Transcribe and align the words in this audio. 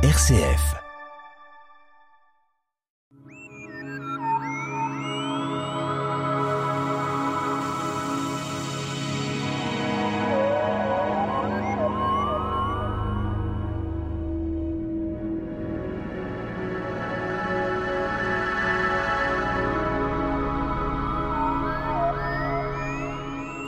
RCF. 0.00 0.76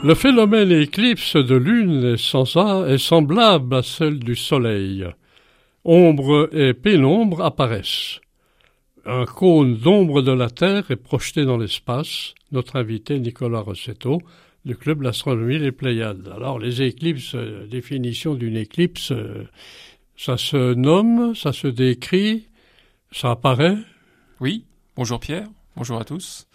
Le 0.03 0.15
phénomène 0.15 0.71
éclipse 0.71 1.35
de 1.35 1.55
lune 1.55 2.15
sans 2.15 2.85
est 2.85 2.97
semblable 2.97 3.75
à 3.75 3.83
celle 3.83 4.19
du 4.19 4.37
soleil. 4.37 5.05
Ombre 5.83 6.49
et 6.51 6.73
pénombre 6.73 7.41
apparaissent. 7.41 8.19
Un 9.05 9.25
cône 9.25 9.77
d'ombre 9.77 10.21
de 10.21 10.31
la 10.31 10.51
Terre 10.51 10.91
est 10.91 10.95
projeté 10.95 11.43
dans 11.43 11.57
l'espace. 11.57 12.35
Notre 12.51 12.75
invité 12.75 13.19
Nicolas 13.19 13.61
Rossetto 13.61 14.21
du 14.63 14.75
club 14.75 15.01
d'astronomie 15.01 15.57
Les 15.57 15.71
Pléiades. 15.71 16.31
Alors 16.35 16.59
les 16.59 16.83
éclipses, 16.83 17.33
euh, 17.33 17.65
définition 17.65 18.35
d'une 18.35 18.57
éclipse, 18.57 19.11
euh, 19.11 19.47
ça 20.15 20.37
se 20.37 20.75
nomme, 20.75 21.33
ça 21.33 21.51
se 21.51 21.67
décrit, 21.67 22.47
ça 23.11 23.31
apparaît? 23.31 23.77
Oui. 24.39 24.65
Bonjour 24.95 25.19
Pierre. 25.19 25.47
Bonjour 25.75 25.99
à 25.99 26.05
tous. 26.05 26.47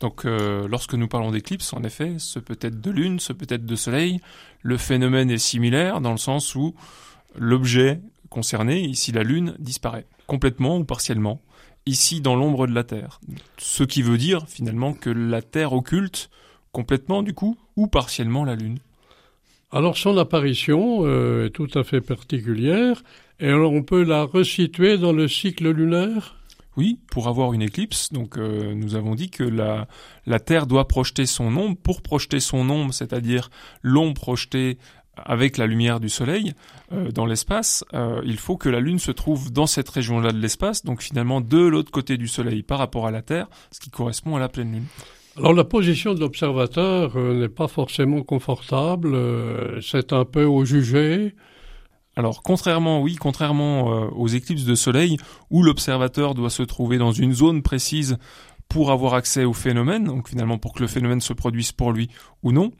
Donc 0.00 0.26
euh, 0.26 0.68
lorsque 0.68 0.92
nous 0.92 1.08
parlons 1.08 1.30
d'éclipse, 1.30 1.72
en 1.72 1.82
effet, 1.82 2.16
ce 2.18 2.38
peut 2.38 2.58
être 2.60 2.82
de 2.82 2.90
lune, 2.90 3.20
ce 3.20 3.32
peut 3.32 3.46
être 3.48 3.64
de 3.64 3.76
soleil. 3.76 4.20
Le 4.60 4.76
phénomène 4.76 5.30
est 5.30 5.38
similaire 5.38 6.02
dans 6.02 6.12
le 6.12 6.18
sens 6.18 6.54
où 6.54 6.74
l'objet 7.38 8.00
concerné, 8.30 8.80
ici 8.80 9.12
la 9.12 9.22
lune, 9.22 9.54
disparaît 9.58 10.06
complètement 10.26 10.78
ou 10.78 10.84
partiellement, 10.84 11.40
ici 11.86 12.20
dans 12.20 12.34
l'ombre 12.34 12.66
de 12.66 12.74
la 12.74 12.84
Terre. 12.84 13.20
Ce 13.58 13.84
qui 13.84 14.02
veut 14.02 14.18
dire 14.18 14.46
finalement 14.48 14.92
que 14.92 15.10
la 15.10 15.42
Terre 15.42 15.72
occulte 15.72 16.30
complètement 16.72 17.22
du 17.22 17.32
coup 17.32 17.56
ou 17.76 17.86
partiellement 17.86 18.44
la 18.44 18.56
lune. 18.56 18.78
Alors 19.70 19.96
son 19.96 20.16
apparition 20.18 21.06
euh, 21.06 21.46
est 21.46 21.50
tout 21.50 21.68
à 21.74 21.84
fait 21.84 22.00
particulière 22.00 23.02
et 23.40 23.48
alors 23.48 23.72
on 23.72 23.82
peut 23.82 24.02
la 24.02 24.24
resituer 24.24 24.98
dans 24.98 25.12
le 25.12 25.28
cycle 25.28 25.70
lunaire? 25.70 26.36
Oui, 26.76 27.00
pour 27.10 27.26
avoir 27.26 27.54
une 27.54 27.62
éclipse, 27.62 28.12
donc 28.12 28.36
euh, 28.36 28.74
nous 28.74 28.96
avons 28.96 29.14
dit 29.14 29.30
que 29.30 29.42
la, 29.42 29.88
la 30.26 30.40
Terre 30.40 30.66
doit 30.66 30.86
projeter 30.86 31.24
son 31.24 31.56
ombre. 31.56 31.76
Pour 31.82 32.02
projeter 32.02 32.38
son 32.38 32.68
ombre, 32.68 32.92
c'est-à-dire 32.92 33.48
l'ombre 33.80 34.12
projetée 34.12 34.76
avec 35.16 35.56
la 35.56 35.66
lumière 35.66 36.00
du 36.00 36.08
Soleil 36.08 36.54
euh, 36.92 37.10
dans 37.10 37.26
l'espace, 37.26 37.84
euh, 37.94 38.20
il 38.24 38.36
faut 38.36 38.56
que 38.56 38.68
la 38.68 38.80
Lune 38.80 38.98
se 38.98 39.10
trouve 39.10 39.52
dans 39.52 39.66
cette 39.66 39.88
région-là 39.88 40.32
de 40.32 40.38
l'espace, 40.38 40.84
donc 40.84 41.02
finalement 41.02 41.40
de 41.40 41.58
l'autre 41.58 41.90
côté 41.90 42.16
du 42.16 42.28
Soleil 42.28 42.62
par 42.62 42.78
rapport 42.78 43.06
à 43.06 43.10
la 43.10 43.22
Terre, 43.22 43.48
ce 43.70 43.80
qui 43.80 43.90
correspond 43.90 44.36
à 44.36 44.40
la 44.40 44.48
pleine 44.48 44.72
Lune. 44.72 44.86
Alors 45.36 45.52
la 45.52 45.64
position 45.64 46.14
de 46.14 46.20
l'observateur 46.20 47.16
n'est 47.16 47.48
pas 47.48 47.68
forcément 47.68 48.22
confortable, 48.22 49.16
c'est 49.82 50.12
un 50.12 50.24
peu 50.24 50.44
au 50.44 50.64
jugé. 50.64 51.34
Alors 52.16 52.42
contrairement, 52.42 53.02
oui, 53.02 53.16
contrairement 53.16 53.92
euh, 53.92 54.08
aux 54.08 54.28
éclipses 54.28 54.64
de 54.64 54.74
soleil, 54.74 55.18
où 55.50 55.62
l'observateur 55.62 56.34
doit 56.34 56.50
se 56.50 56.62
trouver 56.62 56.96
dans 56.96 57.12
une 57.12 57.34
zone 57.34 57.62
précise 57.62 58.16
pour 58.68 58.90
avoir 58.90 59.14
accès 59.14 59.44
au 59.44 59.52
phénomène, 59.52 60.04
donc 60.04 60.30
finalement 60.30 60.56
pour 60.56 60.72
que 60.72 60.80
le 60.80 60.88
phénomène 60.88 61.20
se 61.20 61.34
produise 61.34 61.72
pour 61.72 61.92
lui 61.92 62.08
ou 62.42 62.52
non, 62.52 62.72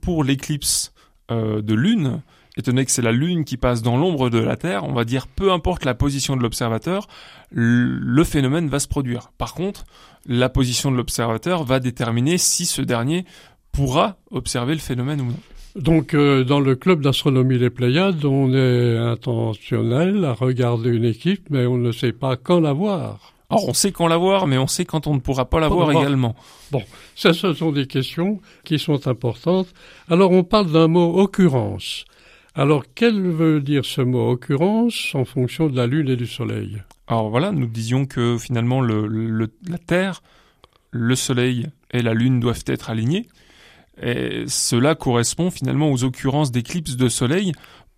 pour 0.00 0.22
l'éclipse 0.22 0.93
euh, 1.30 1.62
de 1.62 1.74
lune, 1.74 2.20
étant 2.56 2.72
donné 2.72 2.84
que 2.84 2.90
c'est 2.90 3.02
la 3.02 3.12
lune 3.12 3.44
qui 3.44 3.56
passe 3.56 3.82
dans 3.82 3.96
l'ombre 3.96 4.30
de 4.30 4.38
la 4.38 4.56
Terre, 4.56 4.84
on 4.84 4.92
va 4.92 5.04
dire 5.04 5.26
peu 5.26 5.52
importe 5.52 5.84
la 5.84 5.94
position 5.94 6.36
de 6.36 6.42
l'observateur, 6.42 7.08
le 7.50 8.24
phénomène 8.24 8.68
va 8.68 8.78
se 8.78 8.88
produire. 8.88 9.30
Par 9.38 9.54
contre, 9.54 9.84
la 10.26 10.48
position 10.48 10.90
de 10.90 10.96
l'observateur 10.96 11.64
va 11.64 11.80
déterminer 11.80 12.38
si 12.38 12.66
ce 12.66 12.82
dernier 12.82 13.24
pourra 13.72 14.16
observer 14.30 14.74
le 14.74 14.80
phénomène 14.80 15.20
ou 15.20 15.26
non. 15.26 15.38
Donc, 15.76 16.14
euh, 16.14 16.44
dans 16.44 16.60
le 16.60 16.76
club 16.76 17.00
d'astronomie 17.00 17.58
Les 17.58 17.70
Pléiades, 17.70 18.24
on 18.24 18.54
est 18.54 18.96
intentionnel 18.96 20.24
à 20.24 20.32
regarder 20.32 20.90
une 20.90 21.04
équipe, 21.04 21.48
mais 21.50 21.66
on 21.66 21.76
ne 21.76 21.90
sait 21.90 22.12
pas 22.12 22.36
quand 22.36 22.60
la 22.60 22.72
voir. 22.72 23.33
Alors, 23.54 23.68
on 23.68 23.74
sait 23.74 23.92
quand 23.92 24.08
la 24.08 24.16
voir, 24.16 24.46
mais 24.46 24.58
on 24.58 24.66
sait 24.66 24.84
quand 24.84 25.06
on 25.06 25.14
ne 25.14 25.20
pourra 25.20 25.44
pas 25.44 25.60
la 25.60 25.68
voir 25.68 25.90
également. 25.92 26.34
Bon, 26.70 26.82
ça, 27.14 27.32
ce 27.32 27.52
sont 27.52 27.72
des 27.72 27.86
questions 27.86 28.40
qui 28.64 28.78
sont 28.78 29.06
importantes. 29.06 29.68
Alors, 30.10 30.32
on 30.32 30.44
parle 30.44 30.72
d'un 30.72 30.88
mot 30.88 31.20
occurrence. 31.20 32.04
Alors, 32.54 32.84
quel 32.94 33.20
veut 33.20 33.60
dire 33.60 33.84
ce 33.84 34.00
mot 34.00 34.30
occurrence 34.30 35.14
en 35.14 35.24
fonction 35.24 35.68
de 35.68 35.76
la 35.76 35.86
Lune 35.86 36.08
et 36.08 36.16
du 36.16 36.26
Soleil? 36.26 36.82
Alors 37.06 37.28
voilà, 37.28 37.52
nous 37.52 37.66
disions 37.66 38.06
que 38.06 38.38
finalement, 38.38 38.80
le, 38.80 39.50
la 39.68 39.78
Terre, 39.78 40.22
le 40.90 41.14
Soleil 41.14 41.66
et 41.90 42.00
la 42.00 42.14
Lune 42.14 42.40
doivent 42.40 42.64
être 42.66 42.90
alignés. 42.90 43.28
Et 44.00 44.44
cela 44.48 44.94
correspond 44.94 45.50
finalement 45.50 45.90
aux 45.90 46.04
occurrences 46.04 46.50
d'éclipses 46.50 46.96
de 46.96 47.08
soleil 47.08 47.52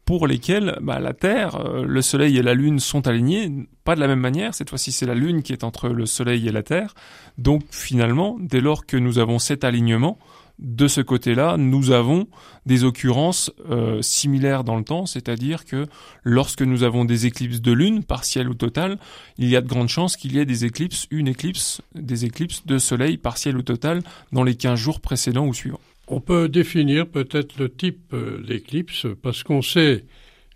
pour 0.06 0.27
lesquelles 0.28 0.78
bah, 0.81 1.00
la 1.00 1.12
Terre, 1.12 1.56
euh, 1.56 1.84
le 1.84 2.00
Soleil 2.00 2.39
et 2.39 2.43
la 2.43 2.55
Lune 2.55 2.78
sont 2.78 3.06
alignés, 3.09 3.53
pas 3.84 3.97
de 3.97 4.00
la 4.00 4.06
même 4.06 4.21
manière. 4.21 4.55
Cette 4.55 4.71
fois-ci, 4.71 4.93
c'est 4.93 5.05
la 5.05 5.15
Lune 5.15 5.43
qui 5.43 5.53
est 5.53 5.65
entre 5.65 5.89
le 5.89 6.06
Soleil 6.06 6.49
et 6.49 6.53
la 6.53 6.62
Terre. 6.62 6.94
Donc 7.37 7.65
finalement, 7.71 8.39
dès 8.41 8.61
lors 8.61 8.87
que 8.87 8.97
nous 8.97 9.19
avons 9.19 9.39
cet 9.39 9.65
alignement, 9.65 10.17
de 10.61 10.89
ce 10.89 11.00
côté-là, 11.00 11.56
nous 11.59 11.91
avons 11.91 12.28
des 12.65 12.84
occurrences 12.84 13.53
euh, 13.69 14.00
similaires 14.00 14.65
dans 14.65 14.77
le 14.77 14.84
temps, 14.84 15.05
c'est-à-dire 15.05 15.65
que 15.65 15.87
lorsque 16.23 16.62
nous 16.62 16.83
avons 16.83 17.05
des 17.05 17.27
éclipses 17.27 17.61
de 17.61 17.73
lune, 17.73 18.05
partielles 18.05 18.49
ou 18.49 18.55
totales, 18.55 18.99
il 19.37 19.49
y 19.49 19.56
a 19.56 19.61
de 19.61 19.69
grandes 19.69 19.88
chances 19.88 20.17
qu'il 20.17 20.34
y 20.34 20.38
ait 20.38 20.47
des 20.47 20.65
éclipses, 20.65 21.09
une 21.11 21.28
éclipse, 21.28 21.83
des 21.94 22.25
éclipses 22.25 22.65
de 22.65 22.78
soleil 22.78 23.19
partielles 23.19 23.56
ou 23.56 23.62
totales 23.62 24.03
dans 24.33 24.44
les 24.44 24.55
15 24.55 24.78
jours 24.78 25.00
précédents 25.00 25.47
ou 25.47 25.53
suivants. 25.53 25.81
On 26.09 26.21
peut 26.21 26.49
définir 26.49 27.09
peut-être 27.09 27.59
le 27.59 27.69
type 27.69 28.12
euh, 28.12 28.41
d'éclipse 28.47 29.06
parce 29.22 29.43
qu'on 29.43 29.62
sait 29.62 30.05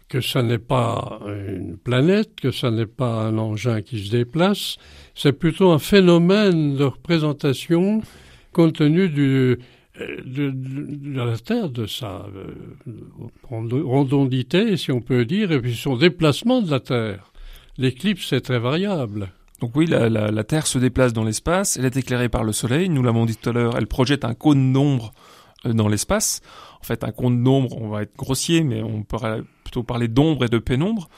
que 0.08 0.20
ça 0.20 0.42
n'est 0.42 0.58
pas 0.58 1.20
une 1.26 1.76
planète, 1.76 2.40
que 2.40 2.50
ça 2.50 2.70
n'est 2.70 2.86
pas 2.86 3.22
un 3.22 3.38
engin 3.38 3.80
qui 3.80 4.04
se 4.04 4.10
déplace, 4.10 4.76
c'est 5.14 5.32
plutôt 5.32 5.70
un 5.70 5.78
phénomène 5.78 6.76
de 6.76 6.84
représentation 6.84 8.02
compte 8.52 8.74
tenu 8.74 9.02
euh, 9.16 9.56
de, 10.24 10.52
la 11.14 11.38
Terre, 11.38 11.68
de 11.68 11.86
sa 11.86 12.26
euh, 12.34 12.54
rondondité, 13.44 14.76
si 14.76 14.90
on 14.90 15.00
peut 15.00 15.24
dire, 15.24 15.52
et 15.52 15.60
puis 15.60 15.74
son 15.74 15.96
déplacement 15.96 16.60
de 16.60 16.70
la 16.70 16.80
Terre. 16.80 17.32
L'éclipse 17.78 18.32
est 18.32 18.40
très 18.40 18.58
variable. 18.58 19.28
Donc 19.60 19.76
oui, 19.76 19.86
la, 19.86 20.08
la, 20.08 20.44
Terre 20.44 20.66
se 20.66 20.78
déplace 20.78 21.12
dans 21.12 21.22
l'espace, 21.24 21.76
elle 21.76 21.84
est 21.84 21.96
éclairée 21.96 22.30
par 22.30 22.44
le 22.44 22.52
Soleil, 22.52 22.88
nous 22.88 23.02
l'avons 23.02 23.26
dit 23.26 23.36
tout 23.36 23.50
à 23.50 23.52
l'heure, 23.52 23.76
elle 23.76 23.86
projette 23.86 24.24
un 24.24 24.34
cône 24.34 24.72
d'ombre 24.72 25.12
dans 25.64 25.88
l'espace. 25.88 26.40
En 26.80 26.84
fait, 26.84 27.04
un 27.04 27.12
cône 27.12 27.42
d'ombre, 27.42 27.76
on 27.80 27.88
va 27.88 28.02
être 28.02 28.16
grossier, 28.16 28.62
mais 28.62 28.82
on 28.82 29.02
pourrait 29.02 29.42
plutôt 29.64 29.82
parler 29.82 30.08
d'ombre 30.08 30.44
et 30.44 30.48
de 30.48 30.58
pénombre. 30.58 31.08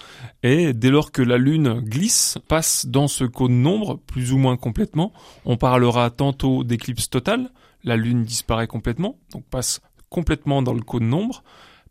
Et 0.42 0.72
dès 0.72 0.90
lors 0.90 1.12
que 1.12 1.22
la 1.22 1.38
Lune 1.38 1.80
glisse, 1.80 2.38
passe 2.48 2.86
dans 2.86 3.08
ce 3.08 3.24
cône 3.24 3.62
d'ombre, 3.62 4.00
plus 4.06 4.32
ou 4.32 4.38
moins 4.38 4.56
complètement, 4.56 5.12
on 5.44 5.56
parlera 5.56 6.10
tantôt 6.10 6.64
d'éclipse 6.64 7.08
totale, 7.08 7.50
la 7.84 7.96
Lune 7.96 8.24
disparaît 8.24 8.66
complètement, 8.66 9.18
donc 9.32 9.44
passe 9.44 9.80
complètement 10.08 10.62
dans 10.62 10.74
le 10.74 10.82
cône 10.82 11.10
d'ombre. 11.10 11.42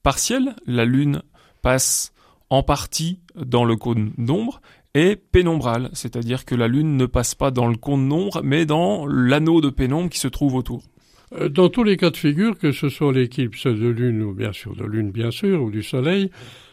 Partielle, 0.03 0.55
la 0.65 0.85
Lune 0.85 1.21
passe 1.61 2.13
en 2.49 2.63
partie 2.63 3.19
dans 3.35 3.63
le 3.63 3.77
cône 3.77 4.11
d'ombre, 4.17 4.61
et 4.93 5.15
pénombrale, 5.15 5.89
c'est-à-dire 5.93 6.43
que 6.43 6.53
la 6.53 6.67
Lune 6.67 6.97
ne 6.97 7.05
passe 7.05 7.33
pas 7.33 7.49
dans 7.49 7.67
le 7.67 7.77
cône 7.77 8.09
d'ombre, 8.09 8.41
mais 8.43 8.65
dans 8.65 9.05
l'anneau 9.05 9.61
de 9.61 9.69
pénombre 9.69 10.09
qui 10.09 10.19
se 10.19 10.27
trouve 10.27 10.55
autour. 10.55 10.83
Euh, 11.33 11.49
dans 11.49 11.69
tous 11.69 11.83
les 11.83 11.97
cas 11.97 12.09
de 12.09 12.17
figure, 12.17 12.57
que 12.57 12.71
ce 12.71 12.89
soit 12.89 13.13
l'éclipse 13.13 13.67
de 13.67 13.87
lune 13.87 14.21
ou 14.23 14.33
bien 14.33 14.53
sûr 14.53 14.75
de 14.75 14.85
lune 14.85 15.11
bien 15.11 15.31
sûr 15.31 15.63
ou 15.63 15.71
du 15.71 15.83
soleil, 15.83 16.29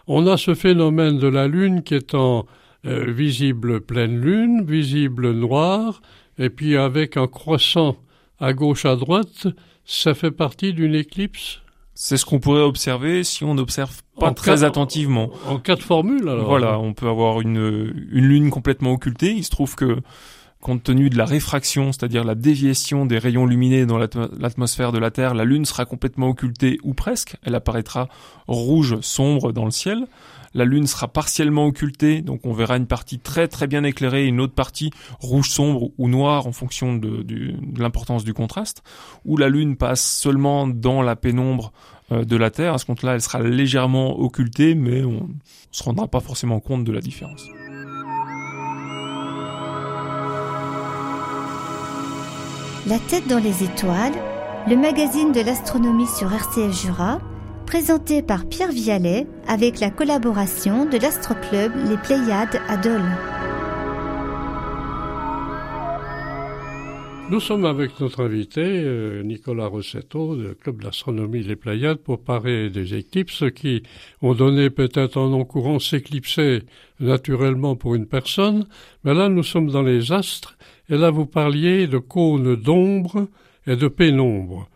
on 0.07 0.27
a 0.27 0.37
ce 0.37 0.55
phénomène 0.55 1.19
de 1.19 1.29
la 1.29 1.47
lune 1.47 1.83
qui 1.83 1.95
est 1.95 2.15
en 2.15 2.47
euh, 2.87 3.11
visible 3.11 3.81
pleine 3.81 4.21
lune, 4.21 4.65
visible 4.65 5.33
noire, 5.33 6.01
et 6.39 6.51
puis 6.51 6.77
avec 6.77 7.17
un 7.17 7.27
croissant 7.27 7.97
à 8.41 8.53
gauche 8.53 8.85
à 8.87 8.97
droite, 8.97 9.49
ça 9.85 10.15
fait 10.15 10.31
partie 10.31 10.73
d'une 10.73 10.95
éclipse? 10.95 11.61
C'est 11.95 12.17
ce 12.17 12.25
qu'on 12.25 12.39
pourrait 12.39 12.63
observer 12.63 13.25
si 13.25 13.43
on 13.43 13.55
n'observe 13.55 14.03
pas 14.21 14.31
très 14.31 14.63
attentivement. 14.63 15.31
En 15.49 15.59
cas 15.59 15.75
de 15.75 15.83
formule, 15.83 16.29
alors. 16.29 16.47
Voilà, 16.47 16.79
on 16.79 16.95
peut 16.95 17.09
avoir 17.09 17.41
une, 17.41 17.93
une 18.13 18.25
lune 18.25 18.51
complètement 18.51 18.93
occultée. 18.93 19.33
Il 19.33 19.43
se 19.43 19.51
trouve 19.51 19.75
que 19.75 19.97
compte 20.61 20.83
tenu 20.83 21.09
de 21.09 21.17
la 21.17 21.25
réfraction, 21.25 21.93
c'est-à-dire 21.93 22.25
la 22.25 22.35
déviation 22.35 23.07
des 23.07 23.19
rayons 23.19 23.47
lumineux 23.47 23.87
dans 23.87 23.99
l'atmosphère 23.99 24.93
de 24.93 24.99
la 24.99 25.11
Terre, 25.11 25.35
la 25.35 25.45
Lune 25.45 25.65
sera 25.65 25.85
complètement 25.85 26.29
occultée 26.29 26.79
ou 26.83 26.95
presque, 26.95 27.37
elle 27.43 27.55
apparaîtra 27.55 28.09
rouge 28.49 29.01
sombre 29.01 29.53
dans 29.53 29.65
le 29.65 29.71
ciel. 29.71 30.07
La 30.55 30.65
Lune 30.65 30.87
sera 30.87 31.09
partiellement 31.09 31.67
occultée, 31.67 32.23
donc 32.23 32.47
on 32.47 32.53
verra 32.53 32.77
une 32.79 32.87
partie 32.87 33.19
très 33.19 33.49
très 33.49 33.67
bien 33.67 33.85
éclairée 33.85 34.25
et 34.25 34.29
une 34.29 34.41
autre 34.41 34.55
partie 34.55 34.91
rouge 35.21 35.51
sombre 35.51 35.91
ou 35.99 36.09
noire 36.09 36.47
en 36.47 36.53
fonction 36.53 36.97
de, 36.97 37.25
l'importance 37.77 38.25
du 38.25 38.33
contraste, 38.33 38.83
où 39.25 39.37
la 39.37 39.51
Lune 39.51 39.77
passe 39.77 40.03
seulement 40.03 40.67
dans 40.67 41.03
la 41.03 41.17
pénombre 41.17 41.73
de 42.11 42.37
la 42.37 42.51
Terre. 42.51 42.75
À 42.75 42.79
ce 42.79 42.87
compte-là, 42.87 43.15
elle 43.15 43.21
sera 43.21 43.41
légèrement 43.41 44.19
occultée, 44.19 44.75
mais 44.75 45.05
on 45.05 45.13
ne 45.13 45.35
se 45.71 45.85
rendra 45.85 46.09
pas 46.09 46.21
forcément 46.21 46.61
compte 46.61 46.83
de 46.83 46.93
la 46.93 47.01
différence. 47.01 47.45
La 52.89 52.99
tête 52.99 53.29
dans 53.29 53.39
les 53.39 53.65
étoiles, 53.65 54.15
le 54.67 54.75
magazine 54.75 55.31
de 55.31 55.41
l'astronomie 55.43 56.07
sur 56.07 56.33
RCF 56.33 56.73
Jura, 56.73 57.21
présenté 57.67 58.23
par 58.23 58.49
Pierre 58.49 58.73
Vialet 58.73 59.27
avec 59.47 59.79
la 59.79 59.91
collaboration 59.91 60.87
de 60.87 60.97
l'astroclub 60.97 61.71
Les 61.87 61.99
Pléiades 61.99 62.63
à 62.67 62.79
Dole. 62.79 63.05
Nous 67.31 67.41
sommes 67.41 67.67
avec 67.67 68.01
notre 68.01 68.25
invité, 68.25 68.63
euh, 68.65 69.23
Nicolas 69.23 69.67
Rossetto, 69.67 70.35
du 70.35 70.55
Club 70.55 70.83
d'astronomie 70.83 71.43
Les 71.43 71.57
Pléiades, 71.57 71.99
pour 71.99 72.25
parler 72.25 72.71
des 72.71 72.95
éclipses 72.95 73.45
qui 73.55 73.83
ont 74.23 74.33
donné 74.33 74.71
peut-être 74.71 75.19
un 75.19 75.29
nom 75.29 75.45
courant 75.45 75.79
s'éclipser 75.79 76.63
naturellement 77.01 77.77
pour 77.77 77.97
une 77.97 78.07
personne, 78.07 78.67
mais 79.05 79.13
là 79.13 79.29
nous 79.29 79.43
sommes 79.43 79.71
dans 79.71 79.83
les 79.83 80.11
astres, 80.11 80.57
et 80.89 80.97
là 80.97 81.11
vous 81.11 81.27
parliez 81.27 81.87
de 81.87 81.99
cônes 81.99 82.57
d'ombre 82.57 83.29
et 83.67 83.77
de 83.77 83.89
pénombre. 83.89 84.69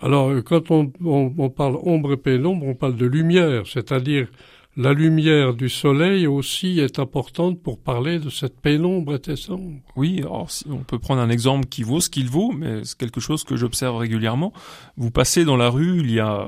Alors 0.00 0.32
quand 0.44 0.70
on, 0.70 1.50
parle 1.50 1.76
ombre 1.82 2.12
et 2.12 2.16
pénombre, 2.16 2.66
on 2.66 2.74
parle 2.74 2.96
de 2.96 3.06
lumière, 3.06 3.66
c'est-à-dire 3.66 4.28
la 4.76 4.92
lumière 4.92 5.54
du 5.54 5.68
soleil 5.68 6.28
aussi 6.28 6.78
est 6.78 7.00
importante 7.00 7.60
pour 7.60 7.80
parler 7.80 8.20
de 8.20 8.30
cette 8.30 8.60
pénombre 8.60 9.18
et 9.26 9.34
sombre. 9.34 9.80
Oui, 9.96 10.20
alors 10.20 10.46
on 10.70 10.84
peut 10.84 11.00
prendre 11.00 11.20
un 11.20 11.30
exemple 11.30 11.66
qui 11.66 11.82
vaut 11.82 11.98
ce 12.00 12.08
qu'il 12.08 12.30
vaut, 12.30 12.52
mais 12.52 12.84
c'est 12.84 12.96
quelque 12.96 13.20
chose 13.20 13.42
que 13.42 13.56
j'observe 13.56 13.96
régulièrement. 13.96 14.52
Vous 14.96 15.10
passez 15.10 15.44
dans 15.44 15.56
la 15.56 15.68
rue, 15.68 15.98
il 15.98 16.12
y 16.12 16.20
a 16.20 16.46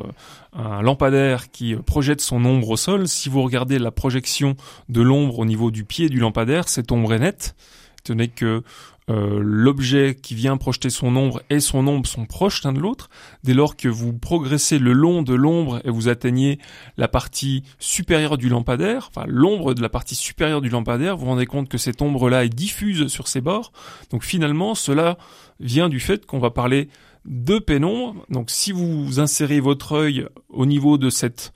un 0.52 0.80
lampadaire 0.80 1.50
qui 1.50 1.74
projette 1.74 2.20
son 2.20 2.44
ombre 2.44 2.70
au 2.70 2.76
sol. 2.76 3.08
Si 3.08 3.28
vous 3.28 3.42
regardez 3.42 3.80
la 3.80 3.90
projection 3.90 4.56
de 4.88 5.00
l'ombre 5.00 5.40
au 5.40 5.44
niveau 5.44 5.72
du 5.72 5.82
pied 5.82 6.08
du 6.08 6.20
lampadaire, 6.20 6.68
cette 6.68 6.92
ombre 6.92 7.12
est 7.14 7.18
nette. 7.18 7.56
Tenez 8.04 8.28
que 8.28 8.62
euh, 9.10 9.40
l'objet 9.42 10.14
qui 10.14 10.34
vient 10.34 10.56
projeter 10.56 10.88
son 10.88 11.16
ombre 11.16 11.42
et 11.50 11.58
son 11.58 11.86
ombre 11.88 12.06
sont 12.06 12.26
proches 12.26 12.62
l'un 12.62 12.72
de 12.72 12.78
l'autre. 12.78 13.10
Dès 13.42 13.54
lors 13.54 13.76
que 13.76 13.88
vous 13.88 14.12
progressez 14.12 14.78
le 14.78 14.92
long 14.92 15.22
de 15.22 15.34
l'ombre 15.34 15.80
et 15.84 15.90
vous 15.90 16.08
atteignez 16.08 16.58
la 16.96 17.08
partie 17.08 17.64
supérieure 17.80 18.38
du 18.38 18.48
lampadaire, 18.48 19.10
enfin 19.10 19.26
l'ombre 19.26 19.74
de 19.74 19.82
la 19.82 19.88
partie 19.88 20.14
supérieure 20.14 20.60
du 20.60 20.68
lampadaire, 20.68 21.16
vous 21.16 21.24
vous 21.24 21.30
rendez 21.30 21.46
compte 21.46 21.68
que 21.68 21.78
cette 21.78 22.00
ombre-là 22.02 22.44
est 22.44 22.54
diffuse 22.54 23.08
sur 23.08 23.26
ses 23.26 23.40
bords. 23.40 23.72
Donc 24.10 24.22
finalement, 24.22 24.76
cela 24.76 25.18
vient 25.58 25.88
du 25.88 25.98
fait 25.98 26.24
qu'on 26.24 26.38
va 26.38 26.50
parler 26.50 26.88
de 27.24 27.58
pénombre. 27.58 28.24
Donc 28.30 28.50
si 28.50 28.70
vous 28.70 29.18
insérez 29.18 29.58
votre 29.58 29.92
œil 29.92 30.26
au 30.48 30.66
niveau 30.66 30.98
de 30.98 31.10
cette 31.10 31.52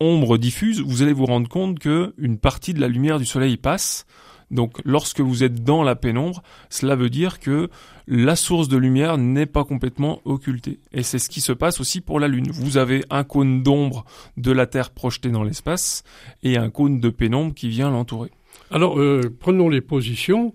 ombre 0.00 0.36
diffuse, 0.36 0.80
vous 0.80 1.02
allez 1.02 1.12
vous 1.12 1.26
rendre 1.26 1.48
compte 1.48 1.78
que 1.78 2.12
une 2.18 2.38
partie 2.38 2.74
de 2.74 2.80
la 2.80 2.88
lumière 2.88 3.18
du 3.18 3.24
soleil 3.26 3.56
passe 3.56 4.04
donc 4.50 4.80
lorsque 4.84 5.20
vous 5.20 5.44
êtes 5.44 5.62
dans 5.62 5.82
la 5.82 5.94
pénombre, 5.94 6.42
cela 6.70 6.96
veut 6.96 7.10
dire 7.10 7.38
que 7.38 7.68
la 8.06 8.36
source 8.36 8.68
de 8.68 8.76
lumière 8.76 9.18
n'est 9.18 9.46
pas 9.46 9.64
complètement 9.64 10.20
occultée. 10.24 10.78
Et 10.92 11.02
c'est 11.02 11.18
ce 11.18 11.28
qui 11.28 11.40
se 11.40 11.52
passe 11.52 11.80
aussi 11.80 12.00
pour 12.00 12.18
la 12.20 12.28
Lune. 12.28 12.50
Vous 12.50 12.78
avez 12.78 13.04
un 13.10 13.24
cône 13.24 13.62
d'ombre 13.62 14.04
de 14.36 14.50
la 14.50 14.66
Terre 14.66 14.90
projeté 14.90 15.28
dans 15.30 15.42
l'espace 15.42 16.02
et 16.42 16.56
un 16.56 16.70
cône 16.70 17.00
de 17.00 17.10
pénombre 17.10 17.54
qui 17.54 17.68
vient 17.68 17.90
l'entourer. 17.90 18.30
Alors 18.70 18.98
euh, 18.98 19.20
prenons 19.38 19.68
les 19.68 19.82
positions. 19.82 20.54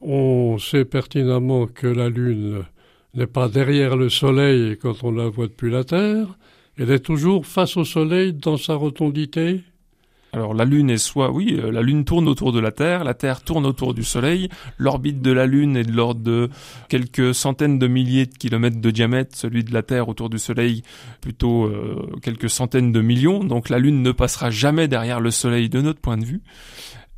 On 0.00 0.58
sait 0.58 0.84
pertinemment 0.84 1.66
que 1.66 1.86
la 1.86 2.08
Lune 2.08 2.64
n'est 3.14 3.26
pas 3.26 3.48
derrière 3.48 3.96
le 3.96 4.08
Soleil 4.08 4.76
quand 4.80 5.04
on 5.04 5.10
la 5.10 5.28
voit 5.28 5.46
depuis 5.46 5.70
la 5.70 5.84
Terre. 5.84 6.38
Elle 6.78 6.90
est 6.90 7.00
toujours 7.00 7.46
face 7.46 7.76
au 7.76 7.84
Soleil 7.84 8.32
dans 8.32 8.56
sa 8.56 8.74
rotondité 8.74 9.60
alors 10.34 10.54
la 10.54 10.64
Lune 10.64 10.88
est 10.88 10.98
soit, 10.98 11.30
oui, 11.30 11.60
euh, 11.62 11.70
la 11.70 11.82
Lune 11.82 12.04
tourne 12.04 12.26
autour 12.26 12.52
de 12.52 12.60
la 12.60 12.72
Terre, 12.72 13.04
la 13.04 13.12
Terre 13.12 13.42
tourne 13.42 13.66
autour 13.66 13.92
du 13.92 14.02
Soleil, 14.02 14.48
l'orbite 14.78 15.20
de 15.20 15.30
la 15.30 15.44
Lune 15.44 15.76
est 15.76 15.84
de 15.84 15.92
l'ordre 15.92 16.22
de 16.22 16.48
quelques 16.88 17.34
centaines 17.34 17.78
de 17.78 17.86
milliers 17.86 18.24
de 18.24 18.34
kilomètres 18.34 18.80
de 18.80 18.90
diamètre, 18.90 19.36
celui 19.36 19.62
de 19.62 19.74
la 19.74 19.82
Terre 19.82 20.08
autour 20.08 20.30
du 20.30 20.38
Soleil 20.38 20.82
plutôt 21.20 21.66
euh, 21.66 22.16
quelques 22.22 22.48
centaines 22.48 22.92
de 22.92 23.00
millions, 23.02 23.44
donc 23.44 23.68
la 23.68 23.78
Lune 23.78 24.02
ne 24.02 24.12
passera 24.12 24.50
jamais 24.50 24.88
derrière 24.88 25.20
le 25.20 25.30
Soleil 25.30 25.68
de 25.68 25.82
notre 25.82 26.00
point 26.00 26.16
de 26.16 26.24
vue, 26.24 26.40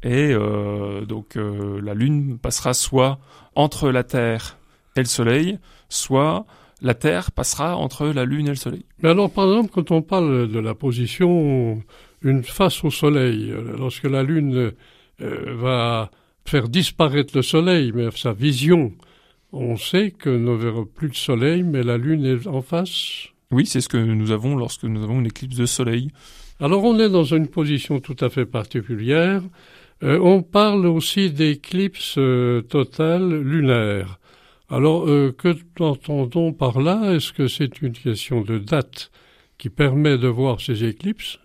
et 0.02 0.32
euh, 0.32 1.04
donc 1.04 1.36
la 1.36 1.94
Lune 1.94 2.38
passera 2.38 2.74
soit 2.74 3.20
entre 3.54 3.90
la 3.90 4.02
Terre 4.02 4.58
et 4.96 5.00
le 5.00 5.06
Soleil, 5.06 5.58
soit 5.88 6.46
la 6.82 6.94
Terre 6.94 7.30
passera 7.30 7.76
entre 7.76 8.08
la 8.08 8.24
Lune 8.24 8.46
et 8.46 8.50
le 8.50 8.56
Soleil. 8.56 8.84
Mais 9.02 9.08
alors, 9.08 9.30
par 9.30 9.44
exemple, 9.44 9.70
quand 9.72 9.90
on 9.90 10.02
parle 10.02 10.48
de 10.48 10.58
la 10.58 10.74
position 10.74 11.82
une 12.24 12.42
face 12.42 12.82
au 12.84 12.90
soleil. 12.90 13.54
Lorsque 13.78 14.04
la 14.04 14.22
Lune 14.22 14.72
euh, 15.20 15.54
va 15.56 16.10
faire 16.44 16.68
disparaître 16.68 17.36
le 17.36 17.42
soleil, 17.42 17.92
mais 17.94 18.10
sa 18.10 18.32
vision, 18.32 18.92
on 19.52 19.76
sait 19.76 20.10
que 20.10 20.30
ne 20.30 20.52
verra 20.52 20.84
plus 20.84 21.08
le 21.08 21.14
soleil, 21.14 21.62
mais 21.62 21.82
la 21.82 21.96
Lune 21.96 22.24
est 22.24 22.46
en 22.46 22.62
face. 22.62 23.28
Oui, 23.50 23.66
c'est 23.66 23.80
ce 23.80 23.88
que 23.88 23.98
nous 23.98 24.30
avons 24.30 24.56
lorsque 24.56 24.84
nous 24.84 25.02
avons 25.02 25.20
une 25.20 25.26
éclipse 25.26 25.56
de 25.56 25.66
soleil. 25.66 26.10
Alors 26.60 26.82
on 26.84 26.98
est 26.98 27.10
dans 27.10 27.24
une 27.24 27.48
position 27.48 28.00
tout 28.00 28.16
à 28.20 28.30
fait 28.30 28.46
particulière. 28.46 29.42
Euh, 30.02 30.18
on 30.20 30.42
parle 30.42 30.86
aussi 30.86 31.30
d'éclipse 31.30 32.16
euh, 32.18 32.62
totale 32.62 33.42
lunaire. 33.42 34.18
Alors 34.70 35.04
que 35.04 35.54
entend-on 35.78 36.52
par 36.52 36.80
là? 36.80 37.12
Est-ce 37.14 37.32
que 37.32 37.48
c'est 37.48 37.82
une 37.82 37.92
question 37.92 38.40
de 38.40 38.58
date 38.58 39.12
qui 39.58 39.68
permet 39.68 40.16
de 40.16 40.26
voir 40.26 40.60
ces 40.60 40.84
éclipses? 40.84 41.38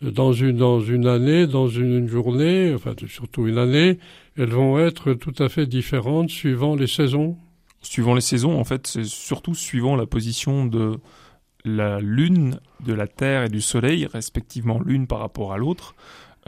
Dans 0.00 0.32
une, 0.32 0.56
dans 0.56 0.80
une 0.80 1.06
année, 1.06 1.46
dans 1.46 1.68
une, 1.68 2.06
journée, 2.06 2.72
enfin 2.74 2.94
surtout 3.08 3.46
une 3.46 3.58
année, 3.58 3.98
elles 4.36 4.50
vont 4.50 4.78
être 4.78 5.14
tout 5.14 5.34
à 5.38 5.48
fait 5.48 5.66
différentes 5.66 6.30
suivant 6.30 6.76
les 6.76 6.86
saisons 6.86 7.36
Suivant 7.80 8.14
les 8.14 8.20
saisons, 8.20 8.58
en 8.58 8.64
fait, 8.64 8.88
c'est 8.88 9.04
surtout 9.04 9.54
suivant 9.54 9.94
la 9.94 10.04
position 10.04 10.66
de 10.66 10.98
la 11.64 12.00
Lune, 12.00 12.58
de 12.84 12.92
la 12.92 13.06
Terre 13.06 13.44
et 13.44 13.48
du 13.48 13.60
Soleil, 13.60 14.06
respectivement 14.06 14.80
l'une 14.80 15.06
par 15.06 15.20
rapport 15.20 15.52
à 15.52 15.58
l'autre. 15.58 15.94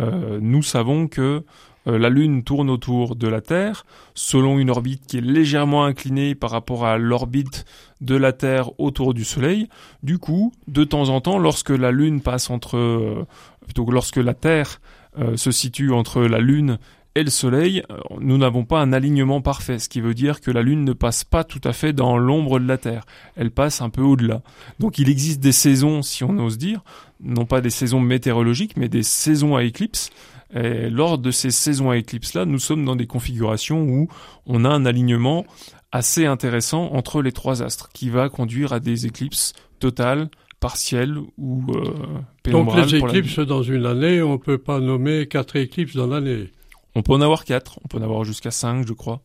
Euh, 0.00 0.40
nous 0.42 0.62
savons 0.62 1.06
que 1.06 1.44
la 1.86 2.10
Lune 2.10 2.42
tourne 2.42 2.70
autour 2.70 3.16
de 3.16 3.26
la 3.26 3.40
Terre 3.40 3.86
selon 4.14 4.58
une 4.58 4.70
orbite 4.70 5.06
qui 5.06 5.18
est 5.18 5.22
légèrement 5.22 5.84
inclinée 5.84 6.34
par 6.34 6.50
rapport 6.50 6.84
à 6.84 6.98
l'orbite 6.98 7.64
de 8.00 8.16
la 8.16 8.32
Terre 8.32 8.78
autour 8.78 9.14
du 9.14 9.24
Soleil. 9.24 9.68
Du 10.02 10.18
coup, 10.18 10.52
de 10.68 10.84
temps 10.84 11.08
en 11.08 11.20
temps, 11.20 11.38
lorsque 11.38 11.70
la 11.70 11.90
Lune 11.90 12.20
passe 12.20 12.50
entre, 12.50 12.76
euh, 12.76 13.26
plutôt 13.64 13.84
que 13.84 13.92
lorsque 13.92 14.16
la 14.16 14.34
Terre 14.34 14.80
euh, 15.18 15.36
se 15.36 15.50
situe 15.50 15.92
entre 15.92 16.22
la 16.22 16.38
Lune 16.38 16.78
et 17.16 17.24
le 17.24 17.30
Soleil, 17.30 17.82
nous 18.20 18.38
n'avons 18.38 18.64
pas 18.64 18.80
un 18.80 18.92
alignement 18.92 19.40
parfait, 19.40 19.80
ce 19.80 19.88
qui 19.88 20.00
veut 20.00 20.14
dire 20.14 20.40
que 20.40 20.52
la 20.52 20.62
Lune 20.62 20.84
ne 20.84 20.92
passe 20.92 21.24
pas 21.24 21.42
tout 21.42 21.60
à 21.64 21.72
fait 21.72 21.92
dans 21.92 22.16
l'ombre 22.16 22.60
de 22.60 22.68
la 22.68 22.78
Terre. 22.78 23.04
Elle 23.34 23.50
passe 23.50 23.80
un 23.80 23.90
peu 23.90 24.02
au-delà. 24.02 24.42
Donc 24.78 24.98
il 24.98 25.08
existe 25.08 25.40
des 25.40 25.52
saisons, 25.52 26.02
si 26.02 26.22
on 26.22 26.38
ose 26.38 26.56
dire, 26.56 26.82
non 27.20 27.46
pas 27.46 27.60
des 27.60 27.70
saisons 27.70 28.00
météorologiques, 28.00 28.76
mais 28.76 28.88
des 28.88 29.02
saisons 29.02 29.56
à 29.56 29.64
éclipse, 29.64 30.10
et 30.54 30.90
lors 30.90 31.18
de 31.18 31.30
ces 31.30 31.50
saisons 31.50 31.90
à 31.90 31.96
éclipse-là, 31.96 32.44
nous 32.44 32.58
sommes 32.58 32.84
dans 32.84 32.96
des 32.96 33.06
configurations 33.06 33.82
où 33.82 34.08
on 34.46 34.64
a 34.64 34.68
un 34.68 34.84
alignement 34.84 35.46
assez 35.92 36.26
intéressant 36.26 36.92
entre 36.92 37.22
les 37.22 37.32
trois 37.32 37.62
astres, 37.62 37.90
qui 37.92 38.10
va 38.10 38.28
conduire 38.28 38.72
à 38.72 38.80
des 38.80 39.06
éclipses 39.06 39.52
totales, 39.78 40.28
partielles 40.60 41.18
ou 41.38 41.64
euh, 41.70 41.94
pénombrales. 42.42 42.82
Donc 42.82 42.92
les 42.92 42.98
éclipses 42.98 43.38
dans 43.38 43.62
une 43.62 43.86
année, 43.86 44.22
on 44.22 44.32
ne 44.32 44.38
peut 44.38 44.58
pas 44.58 44.80
nommer 44.80 45.26
quatre 45.26 45.56
éclipses 45.56 45.96
dans 45.96 46.06
l'année. 46.06 46.50
On 46.94 47.02
peut 47.02 47.12
en 47.12 47.20
avoir 47.20 47.44
quatre, 47.44 47.78
on 47.84 47.88
peut 47.88 47.98
en 47.98 48.02
avoir 48.02 48.24
jusqu'à 48.24 48.50
cinq, 48.50 48.86
je 48.86 48.92
crois. 48.92 49.20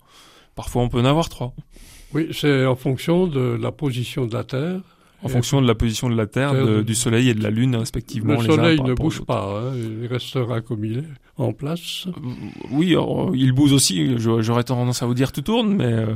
Parfois, 0.56 0.84
on 0.84 0.90
peut 0.90 1.00
en 1.00 1.06
avoir 1.06 1.30
trois. 1.30 1.54
Oui, 2.14 2.30
c'est 2.32 2.66
en 2.66 2.76
fonction 2.76 3.28
de 3.28 3.58
la 3.60 3.72
position 3.72 4.26
de 4.26 4.34
la 4.34 4.44
Terre 4.44 4.80
en 5.24 5.28
fonction 5.28 5.62
de 5.62 5.68
la 5.68 5.76
position 5.76 6.10
de 6.10 6.16
la 6.16 6.28
Terre, 6.28 6.84
du 6.84 6.96
Soleil 6.96 7.30
et 7.30 7.34
de 7.34 7.42
la 7.42 7.50
Lune 7.50 7.76
respectivement. 7.76 8.34
Le 8.34 8.46
Soleil 8.46 8.80
ne 8.82 8.94
bouge 8.94 9.22
pas, 9.22 9.60
hein, 9.60 9.74
il 9.76 10.08
restera 10.08 10.62
comme 10.62 10.86
il 10.86 11.00
est, 11.00 11.04
en 11.38 11.54
place. 11.54 12.08
Euh, 12.08 12.12
oui, 12.72 12.96
il 13.34 13.52
bouge 13.52 13.74
aussi. 13.74 14.18
J'aurais 14.18 14.64
tendance 14.64 15.04
à 15.04 15.06
vous 15.06 15.14
dire 15.14 15.32
tout 15.32 15.42
tourne, 15.42 15.76
mais 15.76 15.94
euh, 15.94 16.14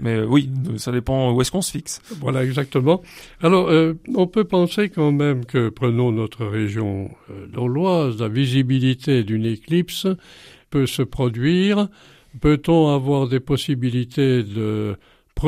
mais 0.00 0.20
oui, 0.20 0.50
ça 0.78 0.90
dépend 0.90 1.32
où 1.32 1.40
est-ce 1.40 1.52
qu'on 1.52 1.62
se 1.62 1.70
fixe. 1.70 2.00
Voilà, 2.20 2.44
exactement. 2.44 3.02
Alors, 3.40 3.68
euh, 3.68 3.94
on 4.14 4.26
peut 4.26 4.44
penser 4.44 4.88
quand 4.88 5.12
même 5.12 5.44
que, 5.44 5.68
prenons 5.68 6.10
notre 6.10 6.44
région 6.44 7.10
d'Auloise, 7.52 8.18
la 8.18 8.28
visibilité 8.28 9.22
d'une 9.22 9.46
éclipse 9.46 10.06
peut 10.70 10.86
se 10.86 11.02
produire. 11.02 11.88
Peut-on 12.40 12.92
avoir 12.92 13.28
des 13.28 13.40
possibilités 13.40 14.42
de 14.42 14.96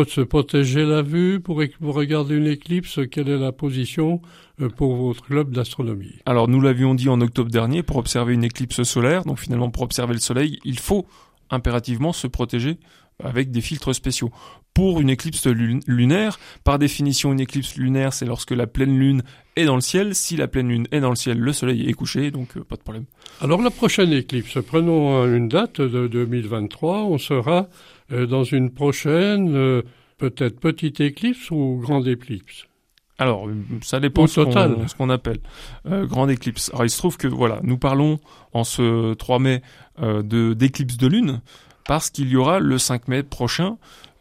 se 0.02 0.20
protéger 0.20 0.84
la 0.84 1.02
vue 1.02 1.38
pour, 1.38 1.62
regarder 1.94 2.34
une 2.34 2.48
éclipse 2.48 2.98
Quelle 3.08 3.28
est 3.28 3.38
la 3.38 3.52
position 3.52 4.20
euh, 4.60 4.68
pour 4.68 4.96
votre 4.96 5.24
club 5.24 5.52
d'astronomie? 5.52 6.16
Alors 6.26 6.48
nous 6.48 6.60
l'avions 6.60 6.96
dit 6.96 7.08
en 7.08 7.20
octobre 7.20 7.50
dernier, 7.50 7.84
pour 7.84 7.98
observer 7.98 8.34
une 8.34 8.42
éclipse 8.42 8.82
solaire, 8.82 9.24
donc 9.24 9.38
finalement 9.38 9.70
pour 9.70 9.84
observer 9.84 10.14
le 10.14 10.20
Soleil, 10.20 10.58
il 10.64 10.80
faut 10.80 11.06
impérativement 11.50 12.12
se 12.12 12.26
protéger 12.26 12.78
avec 13.22 13.52
des 13.52 13.60
filtres 13.60 13.94
spéciaux. 13.94 14.32
pour 14.74 15.00
une 15.00 15.08
éclipse 15.08 15.46
lunaire. 15.46 16.40
Par 16.64 16.80
définition, 16.80 17.32
une 17.32 17.38
éclipse 17.38 17.76
lunaire, 17.76 18.12
c'est 18.12 18.26
lorsque 18.26 18.50
la 18.50 18.66
pleine 18.66 18.98
lune 18.98 19.22
est 19.54 19.66
dans 19.66 19.76
le 19.76 19.80
ciel. 19.80 20.16
Si 20.16 20.36
la 20.36 20.48
pleine 20.48 20.68
lune 20.68 20.88
est 20.90 20.98
dans 20.98 21.10
le 21.10 21.14
ciel, 21.14 21.38
le 21.38 21.52
soleil 21.52 21.88
est 21.88 21.92
couché, 21.92 22.32
donc 22.32 22.56
euh, 22.56 22.64
pas 22.64 22.74
de 22.74 22.80
problème. 22.80 23.04
Alors 23.40 23.62
la 23.62 23.70
prochaine 23.70 24.12
éclipse, 24.12 24.58
prenons 24.66 25.32
une 25.32 25.48
date 25.48 25.80
de 25.80 26.08
2023, 26.08 27.04
on 27.04 27.18
sera 27.18 27.58
euh, 27.58 27.64
dans 28.26 28.44
une 28.44 28.71
prochaine, 28.71 29.54
euh, 29.54 29.83
peut-être 30.18 30.61
petite 30.61 31.00
éclipse 31.00 31.50
ou 31.50 31.78
grande 31.83 32.06
éclipse? 32.09 32.66
Alors, 33.18 33.49
ça 33.83 34.00
dépend 34.00 34.25
de 34.25 34.28
ce 34.28 34.94
qu'on 34.97 35.09
appelle. 35.09 35.38
Grande 35.87 36.30
éclipse. 36.30 36.71
Alors, 36.73 36.85
il 36.85 36.90
se 36.90 36.99
trouve 36.99 37.16
que 37.16 37.28
voilà, 37.28 37.61
nous 37.62 37.78
parlons 37.78 38.18
en 38.52 38.64
ce 38.64 39.14
3 39.14 39.38
mai 39.38 39.62
de 40.00 40.52
d'éclipse 40.52 40.97
de 40.97 41.06
lune 41.06 41.40
parce 41.87 42.11
qu'il 42.11 42.28
y 42.28 42.37
aura 42.37 42.59
le 42.59 42.76
5 42.76 43.06
mai 43.06 43.23
prochain 43.23 43.76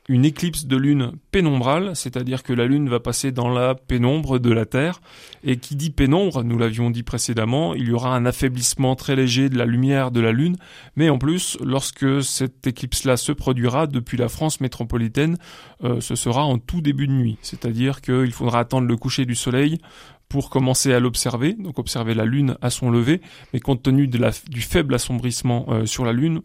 une 0.10 0.26
éclipse 0.26 0.66
de 0.66 0.76
lune 0.76 1.14
pénombrale, 1.32 1.96
c'est-à-dire 1.96 2.44
que 2.44 2.52
la 2.52 2.66
lune 2.66 2.90
va 2.90 3.00
passer 3.00 3.32
dans 3.32 3.50
la 3.50 3.74
pénombre 3.74 4.38
de 4.38 4.52
la 4.52 4.66
Terre, 4.66 5.02
et 5.44 5.58
qui 5.58 5.76
dit 5.76 5.92
pénombre, 5.92 6.44
nous 6.44 6.58
l'avions 6.58 6.90
dit 6.90 7.04
précédemment, 7.04 7.74
il 7.74 7.88
y 7.88 7.92
aura 7.92 8.14
un 8.16 8.26
affaiblissement 8.26 8.96
très 8.96 9.16
léger 9.16 9.50
de 9.50 9.58
la 9.58 9.66
lumière 9.66 10.12
de 10.12 10.20
la 10.20 10.34
lune, 10.34 10.58
mais 10.96 11.10
en 11.10 11.18
plus, 11.18 11.58
lorsque 11.64 12.22
cette 12.22 12.68
éclipse-là 12.68 13.16
se 13.16 13.32
produira 13.32 13.88
depuis 13.88 14.18
la 14.18 14.28
France 14.28 14.60
métropolitaine, 14.60 15.38
euh, 15.84 16.02
ce 16.02 16.16
sera 16.16 16.44
en 16.44 16.58
tout 16.58 16.82
début 16.82 17.08
de 17.08 17.14
nuit, 17.14 17.38
c'est-à-dire 17.42 18.02
qu'il 18.02 18.32
faudra 18.34 18.60
attendre 18.60 18.88
le 18.88 18.98
coucher 18.98 19.26
du 19.26 19.36
soleil 19.36 19.80
pour 20.28 20.50
commencer 20.50 20.92
à 20.92 21.00
l'observer, 21.00 21.54
donc 21.54 21.78
observer 21.78 22.16
la 22.16 22.26
Lune 22.26 22.58
à 22.60 22.72
son 22.72 22.90
lever, 22.90 23.22
mais 23.54 23.60
compte 23.60 23.84
tenu 23.84 24.08
du 24.08 24.62
faible 24.62 24.96
assombrissement 24.96 25.68
euh, 25.70 25.86
sur 25.86 26.06
la 26.06 26.12
Lune, 26.12 26.42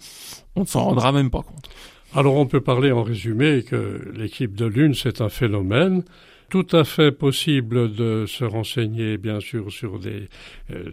on 0.56 0.60
ne 0.60 0.66
s'en 0.66 0.84
rendra 0.84 1.10
même 1.10 1.30
pas 1.30 1.42
compte. 1.42 1.70
Alors 2.14 2.36
on 2.36 2.46
peut 2.46 2.60
parler 2.60 2.90
en 2.90 3.02
résumé 3.02 3.62
que 3.62 4.10
l'équipe 4.16 4.54
de 4.54 4.64
Lune, 4.64 4.94
c'est 4.94 5.20
un 5.20 5.28
phénomène 5.28 6.02
tout 6.48 6.66
à 6.72 6.84
fait 6.84 7.12
possible 7.12 7.94
de 7.94 8.24
se 8.26 8.44
renseigner, 8.44 9.18
bien 9.18 9.40
sûr, 9.40 9.70
sur 9.70 9.98
des, 9.98 10.28
euh, 10.72 10.90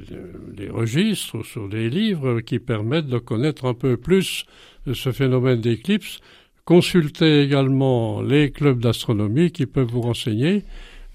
registres, 0.72 1.46
sur 1.46 1.70
des 1.70 1.90
livres 1.90 2.42
qui 2.42 2.60
permettent 2.60 3.08
de 3.08 3.20
connaître 3.20 3.66
un 3.66 3.74
peu 3.74 3.96
plus 3.96 4.46
ce 4.92 5.12
phénomène 5.14 5.62
d'éclipse. 5.62 6.20
Consultez 6.66 7.42
également 7.42 8.22
les 8.22 8.52
clubs 8.52 8.80
d'astronomie 8.80 9.52
qui 9.52 9.66
peuvent 9.66 9.88
vous 9.88 10.02
renseigner, 10.02 10.64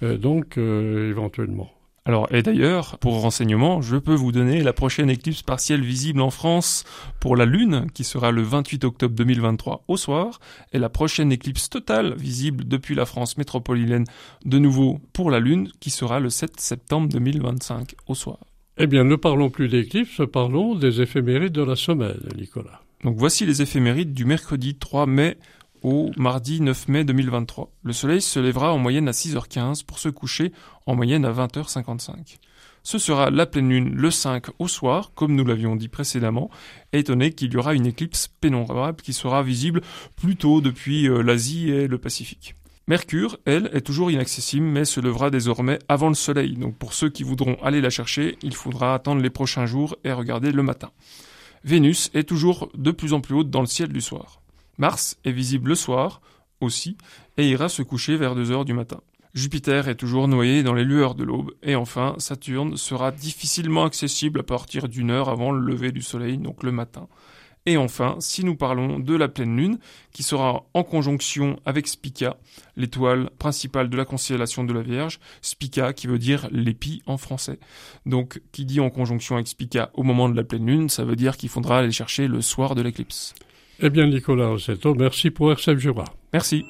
euh, 0.03 0.17
donc 0.17 0.57
euh, 0.57 1.11
éventuellement. 1.11 1.71
Alors, 2.07 2.27
et 2.33 2.43
d'ailleurs, 2.43 2.99
pour 2.99 3.21
renseignement, 3.21 3.83
je 3.83 3.97
peux 3.97 4.15
vous 4.15 4.33
donner 4.33 4.63
la 4.63 4.73
prochaine 4.73 5.11
éclipse 5.11 5.43
partielle 5.43 5.83
visible 5.83 6.23
en 6.23 6.31
France 6.31 6.85
pour 7.21 7.37
la 7.37 7.45
Lune, 7.45 7.87
qui 7.93 8.05
sera 8.05 8.31
le 8.31 8.43
28 8.43 8.85
octobre 8.85 9.15
2023 9.15 9.85
au 9.87 9.97
soir, 9.99 10.41
et 10.73 10.79
la 10.79 10.89
prochaine 10.89 11.31
éclipse 11.31 11.69
totale 11.69 12.15
visible 12.15 12.67
depuis 12.67 12.95
la 12.95 13.05
France 13.05 13.37
métropolitaine 13.37 14.07
de 14.47 14.59
nouveau 14.59 14.99
pour 15.13 15.31
la 15.31 15.41
Lune, 15.41 15.71
qui 15.79 15.91
sera 15.91 16.21
le 16.21 16.31
7 16.31 16.59
septembre 16.59 17.09
2025 17.11 17.95
au 18.07 18.15
soir. 18.15 18.39
Eh 18.79 18.87
bien, 18.87 19.05
ne 19.05 19.17
parlons 19.17 19.51
plus 19.51 19.69
d'éclipses, 19.69 20.23
parlons 20.33 20.75
des 20.75 21.03
éphémérides 21.03 21.53
de 21.53 21.63
la 21.63 21.77
semaine, 21.77 22.21
Nicolas. 22.35 22.81
Donc 23.05 23.17
voici 23.19 23.45
les 23.45 23.61
éphémérides 23.61 24.15
du 24.15 24.25
mercredi 24.25 24.75
3 24.75 25.07
mai 25.07 25.37
au 25.83 26.11
mardi 26.17 26.61
9 26.61 26.89
mai 26.89 27.05
2023. 27.05 27.73
Le 27.83 27.93
soleil 27.93 28.21
se 28.21 28.41
lèvera 28.41 28.73
en 28.73 28.79
moyenne 28.79 29.09
à 29.09 29.13
6h15 29.13 29.85
pour 29.85 29.99
se 29.99 30.09
coucher 30.09 30.53
en 30.87 30.95
moyenne 30.95 31.25
à 31.25 31.33
20h55. 31.33 32.39
Ce 32.83 32.99
sera 32.99 33.31
la 33.31 33.47
pleine 33.47 33.69
lune 33.69 33.95
le 33.95 34.11
5 34.11 34.47
au 34.59 34.69
soir, 34.69 35.13
comme 35.15 35.35
nous 35.35 35.45
l'avions 35.45 35.77
dit 35.77 35.89
précédemment, 35.89 36.51
étonné 36.93 37.33
qu'il 37.33 37.53
y 37.53 37.57
aura 37.57 37.75
une 37.75 37.87
éclipse 37.87 38.29
pénombrable 38.29 39.03
qui 39.03 39.13
sera 39.13 39.43
visible 39.43 39.83
plus 40.17 40.37
tôt 40.37 40.61
depuis 40.61 41.09
euh, 41.09 41.23
l'Asie 41.23 41.71
et 41.71 41.89
le 41.89 41.99
Pacifique. 41.99 42.55
Mercure, 42.87 43.39
elle, 43.45 43.71
est 43.73 43.83
toujours 43.83 44.11
inaccessible, 44.11 44.67
mais 44.67 44.85
se 44.85 44.99
lèvera 44.99 45.31
désormais 45.31 45.79
avant 45.89 46.09
le 46.09 46.15
soleil. 46.15 46.55
Donc 46.55 46.77
pour 46.77 46.93
ceux 46.95 47.09
qui 47.09 47.23
voudront 47.23 47.57
aller 47.63 47.81
la 47.81 47.91
chercher, 47.91 48.37
il 48.43 48.55
faudra 48.55 48.95
attendre 48.95 49.23
les 49.23 49.31
prochains 49.31 49.67
jours 49.67 49.97
et 50.03 50.13
regarder 50.13 50.51
le 50.51 50.63
matin. 50.63 50.91
Vénus 51.63 52.11
est 52.15 52.29
toujours 52.29 52.71
de 52.75 52.91
plus 52.91 53.13
en 53.13 53.21
plus 53.21 53.35
haute 53.35 53.51
dans 53.51 53.61
le 53.61 53.67
ciel 53.67 53.93
du 53.93 54.01
soir. 54.01 54.40
Mars 54.81 55.19
est 55.27 55.31
visible 55.31 55.69
le 55.69 55.75
soir 55.75 56.23
aussi 56.63 56.97
et 57.37 57.47
ira 57.47 57.69
se 57.69 57.83
coucher 57.83 58.17
vers 58.17 58.35
2 58.35 58.51
heures 58.51 58.65
du 58.65 58.73
matin. 58.73 59.03
Jupiter 59.35 59.89
est 59.89 59.95
toujours 59.95 60.27
noyé 60.27 60.63
dans 60.63 60.73
les 60.73 60.85
lueurs 60.85 61.15
de 61.15 61.23
l'aube 61.23 61.53
et 61.63 61.75
enfin 61.75 62.15
Saturne 62.17 62.79
sera 62.79 63.13
difficilement 63.13 63.85
accessible 63.85 64.41
à 64.41 64.43
partir 64.43 64.89
d'une 64.89 65.11
heure 65.11 65.29
avant 65.29 65.53
le 65.53 65.61
lever 65.61 65.93
du 65.93 66.01
soleil, 66.01 66.39
donc 66.39 66.63
le 66.63 66.73
matin. 66.73 67.09
Et 67.67 67.77
enfin, 67.77 68.17
si 68.21 68.43
nous 68.43 68.57
parlons 68.57 68.99
de 68.99 69.15
la 69.15 69.29
pleine 69.29 69.55
lune, 69.55 69.79
qui 70.13 70.23
sera 70.23 70.65
en 70.73 70.83
conjonction 70.83 71.61
avec 71.67 71.87
Spica, 71.87 72.39
l'étoile 72.75 73.29
principale 73.39 73.91
de 73.91 73.99
la 73.99 74.07
constellation 74.07 74.65
de 74.65 74.73
la 74.73 74.81
Vierge, 74.81 75.21
Spica 75.43 75.93
qui 75.93 76.07
veut 76.07 76.19
dire 76.19 76.49
l'épi 76.51 77.03
en 77.05 77.19
français. 77.19 77.61
Donc, 78.07 78.41
qui 78.51 78.65
dit 78.65 78.81
en 78.81 78.89
conjonction 78.89 79.35
avec 79.35 79.47
Spica 79.47 79.91
au 79.93 80.05
moment 80.05 80.31
de 80.31 80.37
la 80.37 80.43
pleine 80.43 80.67
lune, 80.67 80.89
ça 80.89 81.05
veut 81.05 81.17
dire 81.17 81.37
qu'il 81.37 81.51
faudra 81.51 81.81
aller 81.81 81.93
chercher 81.93 82.29
le 82.29 82.41
soir 82.41 82.75
de 82.75 82.81
l'éclipse. 82.81 83.35
Eh 83.83 83.91
bien, 83.91 84.07
Nicolas 84.07 84.49
Rossetto, 84.49 84.95
merci 84.95 85.31
pour 85.31 85.53
RCF 85.53 85.79
Jura. 85.79 86.05
Merci. 86.33 86.65